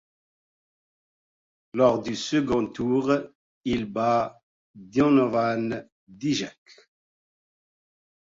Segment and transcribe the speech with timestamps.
[1.75, 3.13] Lors du second tour,
[3.65, 4.41] il bat
[4.73, 6.89] Donovan Dijak.